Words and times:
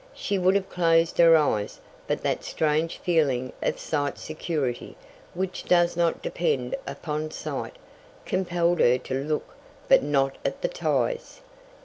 She 0.15 0.39
would 0.39 0.55
have 0.55 0.67
closed 0.67 1.19
her 1.19 1.37
eyes, 1.37 1.79
but 2.07 2.23
that 2.23 2.43
strange 2.43 2.97
feeling 2.97 3.53
of 3.61 3.77
sight 3.77 4.17
security, 4.17 4.97
which 5.35 5.63
does 5.65 5.95
not 5.95 6.23
depend 6.23 6.73
upon 6.87 7.29
sight, 7.29 7.75
compelled 8.25 8.79
her 8.79 8.97
to 8.97 9.13
look 9.23 9.55
but 9.87 10.01
not 10.01 10.39
at 10.43 10.63
the 10.63 10.69
ties. 10.69 11.41